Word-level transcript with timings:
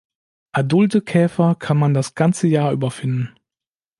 Adulte 0.51 1.03
Käfer 1.03 1.53
kann 1.53 1.77
man 1.77 1.93
das 1.93 2.15
ganze 2.15 2.47
Jahr 2.47 2.71
über 2.71 2.89
finden. 2.89 3.29